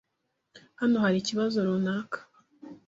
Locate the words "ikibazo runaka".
1.19-2.19